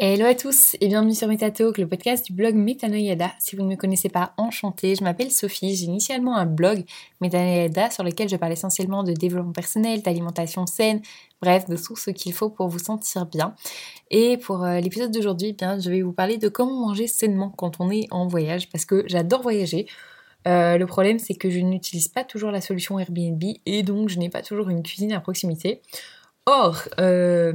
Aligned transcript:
à 0.00 0.34
tous 0.36 0.76
et 0.80 0.86
bienvenue 0.86 1.14
sur 1.14 1.26
MetaTalk, 1.26 1.76
le 1.76 1.88
podcast 1.88 2.24
du 2.26 2.32
blog 2.32 2.54
Metanoyada. 2.54 3.32
Si 3.40 3.56
vous 3.56 3.64
ne 3.64 3.68
me 3.68 3.74
connaissez 3.74 4.08
pas, 4.08 4.32
enchantée, 4.36 4.94
je 4.94 5.02
m'appelle 5.02 5.32
Sophie, 5.32 5.74
j'ai 5.74 5.86
initialement 5.86 6.36
un 6.36 6.46
blog 6.46 6.84
Metanoyada 7.20 7.90
sur 7.90 8.04
lequel 8.04 8.28
je 8.28 8.36
parle 8.36 8.52
essentiellement 8.52 9.02
de 9.02 9.12
développement 9.12 9.52
personnel, 9.52 10.02
d'alimentation 10.02 10.66
saine, 10.66 11.02
bref, 11.42 11.66
de 11.66 11.76
tout 11.76 11.96
ce 11.96 12.10
qu'il 12.10 12.32
faut 12.32 12.48
pour 12.48 12.68
vous 12.68 12.78
sentir 12.78 13.26
bien. 13.26 13.56
Et 14.12 14.36
pour 14.36 14.62
euh, 14.64 14.78
l'épisode 14.78 15.10
d'aujourd'hui, 15.10 15.48
eh 15.48 15.52
bien, 15.54 15.80
je 15.80 15.90
vais 15.90 16.02
vous 16.02 16.12
parler 16.12 16.38
de 16.38 16.48
comment 16.48 16.86
manger 16.86 17.08
sainement 17.08 17.50
quand 17.50 17.80
on 17.80 17.90
est 17.90 18.06
en 18.12 18.28
voyage 18.28 18.70
parce 18.70 18.84
que 18.84 19.02
j'adore 19.08 19.42
voyager. 19.42 19.86
Euh, 20.46 20.78
le 20.78 20.86
problème, 20.86 21.18
c'est 21.18 21.34
que 21.34 21.50
je 21.50 21.58
n'utilise 21.58 22.06
pas 22.06 22.22
toujours 22.22 22.52
la 22.52 22.60
solution 22.60 23.00
Airbnb 23.00 23.42
et 23.66 23.82
donc 23.82 24.08
je 24.08 24.18
n'ai 24.20 24.28
pas 24.28 24.42
toujours 24.42 24.68
une 24.68 24.84
cuisine 24.84 25.12
à 25.12 25.20
proximité. 25.20 25.82
Or, 26.50 26.80
euh, 26.98 27.52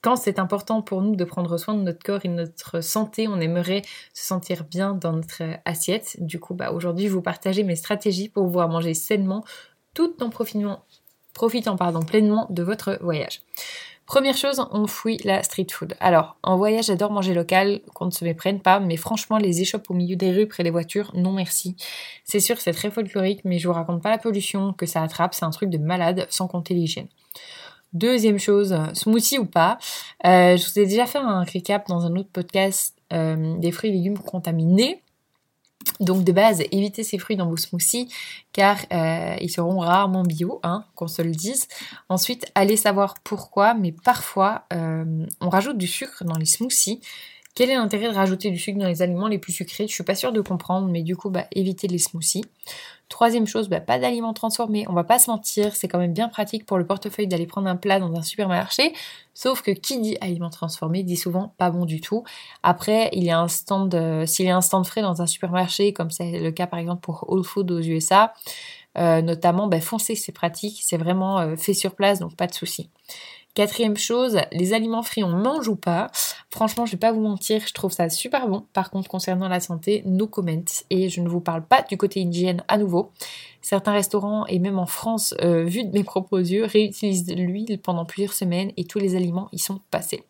quand 0.00 0.16
c'est 0.16 0.38
important 0.38 0.80
pour 0.80 1.02
nous 1.02 1.16
de 1.16 1.24
prendre 1.24 1.58
soin 1.58 1.74
de 1.74 1.82
notre 1.82 2.02
corps 2.02 2.20
et 2.24 2.28
de 2.28 2.32
notre 2.32 2.80
santé, 2.80 3.28
on 3.28 3.38
aimerait 3.38 3.82
se 4.14 4.26
sentir 4.26 4.64
bien 4.64 4.94
dans 4.94 5.12
notre 5.12 5.42
assiette. 5.66 6.16
Du 6.18 6.40
coup, 6.40 6.54
bah, 6.54 6.72
aujourd'hui, 6.72 7.04
je 7.04 7.08
vais 7.10 7.16
vous 7.16 7.20
partager 7.20 7.62
mes 7.62 7.76
stratégies 7.76 8.30
pour 8.30 8.46
pouvoir 8.46 8.70
manger 8.70 8.94
sainement 8.94 9.44
tout 9.92 10.14
en 10.22 10.30
profitant, 10.30 10.82
profitant 11.34 11.76
pardon, 11.76 12.00
pleinement 12.00 12.46
de 12.48 12.62
votre 12.62 12.98
voyage. 13.02 13.42
Première 14.06 14.38
chose, 14.38 14.66
on 14.70 14.86
fouille 14.86 15.18
la 15.24 15.42
street 15.42 15.66
food. 15.70 15.94
Alors, 16.00 16.38
en 16.42 16.56
voyage, 16.56 16.86
j'adore 16.86 17.12
manger 17.12 17.34
local, 17.34 17.82
qu'on 17.92 18.06
ne 18.06 18.10
se 18.10 18.24
méprenne 18.24 18.60
pas, 18.60 18.80
mais 18.80 18.96
franchement, 18.96 19.36
les 19.36 19.60
échoppes 19.60 19.90
au 19.90 19.94
milieu 19.94 20.16
des 20.16 20.32
rues 20.32 20.48
près 20.48 20.62
des 20.62 20.70
voitures, 20.70 21.10
non 21.12 21.32
merci. 21.32 21.76
C'est 22.24 22.40
sûr, 22.40 22.58
c'est 22.62 22.72
très 22.72 22.90
folklorique, 22.90 23.44
mais 23.44 23.58
je 23.58 23.68
vous 23.68 23.74
raconte 23.74 24.02
pas 24.02 24.08
la 24.08 24.16
pollution 24.16 24.72
que 24.72 24.86
ça 24.86 25.02
attrape, 25.02 25.34
c'est 25.34 25.44
un 25.44 25.50
truc 25.50 25.68
de 25.68 25.76
malade, 25.76 26.26
sans 26.30 26.48
compter 26.48 26.72
l'hygiène. 26.72 27.08
Deuxième 27.92 28.38
chose, 28.38 28.74
smoothie 28.94 29.38
ou 29.38 29.44
pas. 29.44 29.78
Euh, 30.24 30.56
je 30.56 30.64
vous 30.64 30.78
ai 30.78 30.86
déjà 30.86 31.06
fait 31.06 31.18
un 31.18 31.44
recap 31.44 31.86
dans 31.88 32.06
un 32.06 32.16
autre 32.16 32.30
podcast 32.32 32.96
euh, 33.12 33.58
des 33.58 33.70
fruits 33.70 33.90
et 33.90 33.92
légumes 33.92 34.18
contaminés. 34.18 35.02
Donc 36.00 36.24
de 36.24 36.32
base, 36.32 36.62
évitez 36.70 37.02
ces 37.02 37.18
fruits 37.18 37.36
dans 37.36 37.48
vos 37.48 37.56
smoothies 37.56 38.08
car 38.52 38.78
euh, 38.92 39.36
ils 39.40 39.50
seront 39.50 39.80
rarement 39.80 40.22
bio, 40.22 40.60
hein, 40.62 40.84
qu'on 40.94 41.08
se 41.08 41.20
le 41.20 41.32
dise. 41.32 41.66
Ensuite, 42.08 42.50
allez 42.54 42.76
savoir 42.76 43.14
pourquoi, 43.24 43.74
mais 43.74 43.92
parfois 43.92 44.64
on 44.70 45.48
rajoute 45.50 45.76
du 45.76 45.88
sucre 45.88 46.24
dans 46.24 46.36
les 46.36 46.46
smoothies. 46.46 47.00
Quel 47.54 47.68
est 47.68 47.74
l'intérêt 47.74 48.08
de 48.08 48.14
rajouter 48.14 48.50
du 48.50 48.58
sucre 48.58 48.78
dans 48.78 48.88
les 48.88 49.02
aliments 49.02 49.28
les 49.28 49.38
plus 49.38 49.52
sucrés? 49.52 49.86
Je 49.86 49.92
suis 49.92 50.04
pas 50.04 50.14
sûre 50.14 50.32
de 50.32 50.40
comprendre, 50.40 50.88
mais 50.88 51.02
du 51.02 51.16
coup, 51.16 51.28
bah, 51.28 51.44
évitez 51.52 51.86
les 51.86 51.98
smoothies. 51.98 52.44
Troisième 53.10 53.46
chose, 53.46 53.68
bah, 53.68 53.80
pas 53.80 53.98
d'aliments 53.98 54.32
transformés. 54.32 54.86
On 54.88 54.94
va 54.94 55.04
pas 55.04 55.18
se 55.18 55.30
mentir, 55.30 55.76
c'est 55.76 55.86
quand 55.86 55.98
même 55.98 56.14
bien 56.14 56.30
pratique 56.30 56.64
pour 56.64 56.78
le 56.78 56.86
portefeuille 56.86 57.26
d'aller 57.26 57.46
prendre 57.46 57.68
un 57.68 57.76
plat 57.76 58.00
dans 58.00 58.14
un 58.14 58.22
supermarché. 58.22 58.94
Sauf 59.34 59.60
que 59.60 59.70
qui 59.70 60.00
dit 60.00 60.16
aliments 60.22 60.48
transformés 60.48 61.02
dit 61.02 61.18
souvent 61.18 61.52
pas 61.58 61.70
bon 61.70 61.84
du 61.84 62.00
tout. 62.00 62.24
Après, 62.62 63.10
euh, 63.14 64.26
s'il 64.26 64.46
y 64.46 64.50
a 64.50 64.56
un 64.56 64.60
stand 64.62 64.86
frais 64.86 65.02
dans 65.02 65.20
un 65.20 65.26
supermarché, 65.26 65.92
comme 65.92 66.10
c'est 66.10 66.40
le 66.40 66.52
cas 66.52 66.66
par 66.66 66.78
exemple 66.78 67.02
pour 67.02 67.26
Whole 67.28 67.44
Food 67.44 67.70
aux 67.70 67.80
USA, 67.80 68.32
euh, 68.98 69.22
notamment, 69.22 69.68
bah, 69.68 69.80
foncez, 69.80 70.14
c'est 70.14 70.32
pratique, 70.32 70.80
c'est 70.82 70.96
vraiment 70.96 71.38
euh, 71.40 71.56
fait 71.56 71.74
sur 71.74 71.94
place, 71.94 72.18
donc 72.18 72.36
pas 72.36 72.46
de 72.46 72.54
souci. 72.54 72.90
Quatrième 73.54 73.98
chose, 73.98 74.38
les 74.50 74.72
aliments 74.72 75.02
frits, 75.02 75.24
on 75.24 75.28
mange 75.28 75.68
ou 75.68 75.76
pas? 75.76 76.10
Franchement, 76.48 76.86
je 76.86 76.92
vais 76.92 76.98
pas 76.98 77.12
vous 77.12 77.20
mentir, 77.20 77.62
je 77.66 77.74
trouve 77.74 77.92
ça 77.92 78.08
super 78.08 78.48
bon. 78.48 78.64
Par 78.72 78.90
contre, 78.90 79.10
concernant 79.10 79.48
la 79.48 79.60
santé, 79.60 80.02
no 80.06 80.26
comment. 80.26 80.64
Et 80.88 81.10
je 81.10 81.20
ne 81.20 81.28
vous 81.28 81.40
parle 81.40 81.62
pas 81.62 81.82
du 81.82 81.98
côté 81.98 82.20
hygiène 82.20 82.64
à 82.68 82.78
nouveau. 82.78 83.10
Certains 83.60 83.92
restaurants, 83.92 84.46
et 84.46 84.58
même 84.58 84.78
en 84.78 84.86
France, 84.86 85.34
euh, 85.42 85.64
vu 85.64 85.84
de 85.84 85.92
mes 85.92 86.02
propres 86.02 86.38
yeux, 86.38 86.64
réutilisent 86.64 87.28
l'huile 87.28 87.78
pendant 87.78 88.06
plusieurs 88.06 88.32
semaines 88.32 88.72
et 88.78 88.84
tous 88.84 88.98
les 88.98 89.16
aliments 89.16 89.50
y 89.52 89.58
sont 89.58 89.80
passés. 89.90 90.24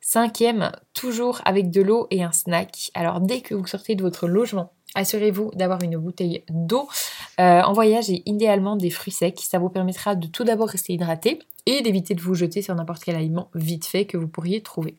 Cinquième, 0.00 0.72
toujours 0.94 1.42
avec 1.44 1.70
de 1.70 1.82
l'eau 1.82 2.06
et 2.10 2.22
un 2.22 2.32
snack. 2.32 2.90
Alors 2.94 3.20
dès 3.20 3.42
que 3.42 3.54
vous 3.54 3.66
sortez 3.66 3.94
de 3.94 4.02
votre 4.02 4.26
logement, 4.26 4.72
assurez-vous 4.94 5.50
d'avoir 5.54 5.82
une 5.82 5.98
bouteille 5.98 6.44
d'eau 6.48 6.88
euh, 7.40 7.62
en 7.62 7.72
voyage 7.72 8.10
et 8.10 8.22
idéalement 8.26 8.76
des 8.76 8.90
fruits 8.90 9.12
secs. 9.12 9.38
Ça 9.38 9.58
vous 9.58 9.68
permettra 9.68 10.14
de 10.14 10.26
tout 10.26 10.44
d'abord 10.44 10.68
rester 10.68 10.94
hydraté 10.94 11.38
et 11.66 11.82
d'éviter 11.82 12.14
de 12.14 12.20
vous 12.20 12.34
jeter 12.34 12.62
sur 12.62 12.74
n'importe 12.74 13.04
quel 13.04 13.16
aliment 13.16 13.48
vite 13.54 13.86
fait 13.86 14.06
que 14.06 14.16
vous 14.16 14.28
pourriez 14.28 14.62
trouver. 14.62 14.96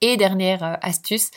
Et 0.00 0.16
dernière 0.16 0.62
euh, 0.64 0.74
astuce, 0.82 1.30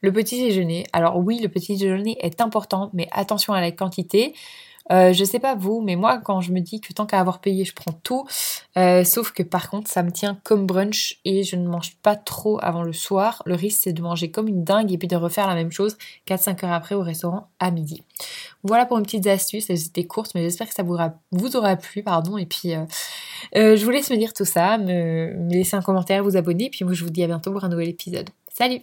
le 0.00 0.12
petit 0.12 0.42
déjeuner. 0.42 0.86
Alors 0.92 1.18
oui, 1.18 1.40
le 1.40 1.48
petit 1.48 1.76
déjeuner 1.76 2.16
est 2.20 2.40
important, 2.40 2.90
mais 2.94 3.08
attention 3.12 3.52
à 3.52 3.60
la 3.60 3.70
quantité. 3.70 4.34
Euh, 4.90 5.12
je 5.12 5.24
sais 5.24 5.38
pas 5.38 5.54
vous, 5.54 5.80
mais 5.80 5.96
moi, 5.96 6.18
quand 6.18 6.40
je 6.40 6.52
me 6.52 6.60
dis 6.60 6.80
que 6.80 6.92
tant 6.92 7.06
qu'à 7.06 7.20
avoir 7.20 7.40
payé, 7.40 7.64
je 7.64 7.74
prends 7.74 7.92
tout. 7.92 8.26
Euh, 8.76 9.04
sauf 9.04 9.32
que 9.32 9.42
par 9.42 9.70
contre, 9.70 9.90
ça 9.90 10.02
me 10.02 10.10
tient 10.10 10.38
comme 10.44 10.66
brunch 10.66 11.20
et 11.24 11.42
je 11.42 11.56
ne 11.56 11.66
mange 11.68 11.96
pas 12.02 12.16
trop 12.16 12.58
avant 12.62 12.82
le 12.82 12.92
soir. 12.92 13.42
Le 13.46 13.54
risque, 13.54 13.80
c'est 13.82 13.92
de 13.92 14.02
manger 14.02 14.30
comme 14.30 14.48
une 14.48 14.64
dingue 14.64 14.92
et 14.92 14.98
puis 14.98 15.08
de 15.08 15.16
refaire 15.16 15.46
la 15.46 15.54
même 15.54 15.72
chose 15.72 15.96
4-5 16.26 16.64
heures 16.64 16.72
après 16.72 16.94
au 16.94 17.02
restaurant 17.02 17.48
à 17.58 17.70
midi. 17.70 18.02
Voilà 18.62 18.86
pour 18.86 18.98
une 18.98 19.04
petite 19.04 19.26
astuce. 19.26 19.70
Elles 19.70 19.86
étaient 19.86 20.04
courtes, 20.04 20.32
mais 20.34 20.42
j'espère 20.42 20.68
que 20.68 20.74
ça 20.74 20.82
vous 20.82 20.94
aura, 21.56 21.76
plu. 21.76 22.02
pardon. 22.02 22.36
Et 22.36 22.46
puis, 22.46 22.74
euh, 22.74 23.76
je 23.76 23.84
vous 23.84 23.90
laisse 23.90 24.10
me 24.10 24.16
dire 24.16 24.32
tout 24.32 24.44
ça, 24.44 24.78
me, 24.78 25.74
un 25.74 25.82
commentaire, 25.82 26.22
vous 26.22 26.36
abonner. 26.36 26.66
Et 26.66 26.70
puis 26.70 26.84
moi, 26.84 26.94
je 26.94 27.04
vous 27.04 27.10
dis 27.10 27.22
à 27.22 27.26
bientôt 27.26 27.52
pour 27.52 27.64
un 27.64 27.68
nouvel 27.68 27.88
épisode. 27.88 28.28
Salut 28.52 28.82